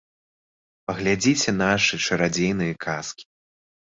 Паглядзіце 0.89 1.49
нашы 1.63 1.93
чарадзейныя 2.09 2.79
казкі. 2.87 3.23